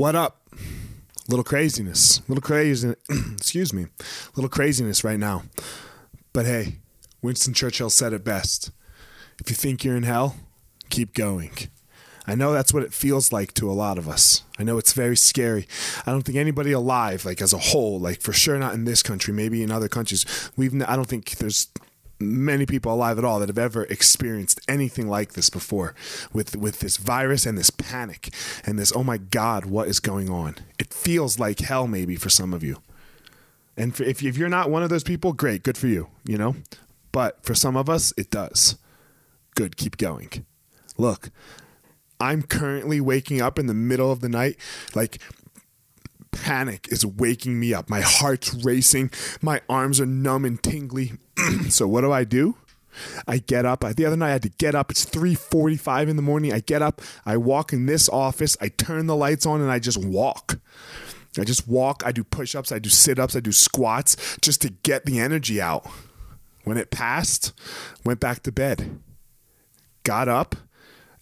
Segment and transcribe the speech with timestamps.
[0.00, 0.40] What up?
[1.28, 2.94] Little craziness, little crazy.
[3.36, 3.84] excuse me,
[4.34, 5.42] little craziness right now.
[6.32, 6.78] But hey,
[7.20, 8.70] Winston Churchill said it best.
[9.38, 10.36] If you think you're in hell,
[10.88, 11.50] keep going.
[12.26, 14.42] I know that's what it feels like to a lot of us.
[14.58, 15.68] I know it's very scary.
[16.06, 19.02] I don't think anybody alive, like as a whole, like for sure not in this
[19.02, 20.24] country, maybe in other countries,
[20.56, 20.72] we've.
[20.88, 21.68] I don't think there's
[22.20, 25.94] many people alive at all that have ever experienced anything like this before
[26.32, 28.32] with with this virus and this panic
[28.66, 30.56] and this oh my god what is going on?
[30.78, 32.82] It feels like hell maybe for some of you.
[33.76, 36.56] And if, if you're not one of those people great good for you you know?
[37.12, 38.76] But for some of us it does.
[39.54, 40.44] Good keep going.
[40.98, 41.30] Look
[42.22, 44.56] i'm currently waking up in the middle of the night
[44.94, 45.22] like
[46.50, 47.88] panic is waking me up.
[47.88, 49.12] My heart's racing.
[49.40, 51.12] My arms are numb and tingly.
[51.68, 52.56] so what do I do?
[53.28, 53.84] I get up.
[53.94, 54.90] The other night I had to get up.
[54.90, 56.52] It's 3:45 in the morning.
[56.52, 57.02] I get up.
[57.24, 58.56] I walk in this office.
[58.60, 60.58] I turn the lights on and I just walk.
[61.38, 62.02] I just walk.
[62.04, 62.72] I do push-ups.
[62.72, 63.36] I do sit-ups.
[63.36, 65.86] I do squats just to get the energy out.
[66.64, 67.52] When it passed,
[68.04, 68.98] went back to bed.
[70.02, 70.56] Got up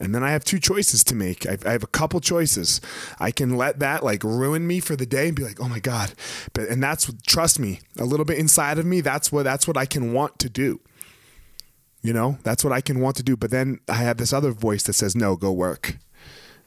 [0.00, 1.46] and then I have two choices to make.
[1.46, 2.80] I, I have a couple choices.
[3.18, 5.80] I can let that like ruin me for the day and be like, oh my
[5.80, 6.12] god,
[6.52, 9.00] but and that's trust me, a little bit inside of me.
[9.00, 10.80] That's what that's what I can want to do.
[12.00, 13.36] You know, that's what I can want to do.
[13.36, 15.98] But then I have this other voice that says, no, go work.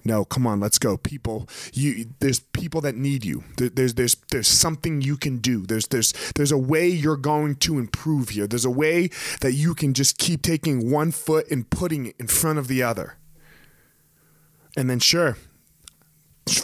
[0.04, 0.98] No, come on, let's go.
[0.98, 3.44] People, you there's people that need you.
[3.58, 5.66] There, there's there's there's something you can do.
[5.66, 8.48] There's there's there's a way you're going to improve here.
[8.48, 12.28] There's a way that you can just keep taking one foot and putting it in
[12.28, 13.18] front of the other.
[14.78, 15.38] And then sure,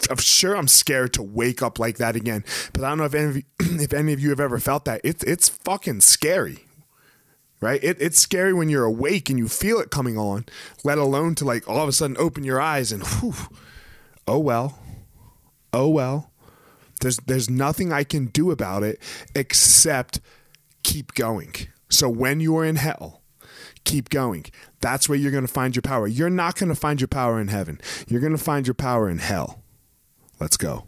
[0.09, 2.43] I'm sure I'm scared to wake up like that again.
[2.73, 4.85] But I don't know if any of you, if any of you have ever felt
[4.85, 5.01] that.
[5.03, 6.65] It's it's fucking scary.
[7.59, 7.83] Right?
[7.83, 10.45] It, it's scary when you're awake and you feel it coming on,
[10.83, 13.33] let alone to like all of a sudden open your eyes and whew,
[14.27, 14.79] oh well.
[15.73, 16.31] Oh well.
[17.01, 18.99] There's there's nothing I can do about it
[19.35, 20.19] except
[20.83, 21.53] keep going.
[21.89, 23.21] So when you are in hell,
[23.87, 24.45] keep going.
[24.81, 26.07] That's where you're going to find your power.
[26.07, 27.79] You're not going to find your power in heaven.
[28.07, 29.63] You're going to find your power in hell.
[30.39, 30.87] Let's go.